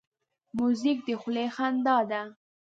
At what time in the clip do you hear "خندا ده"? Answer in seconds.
1.55-2.21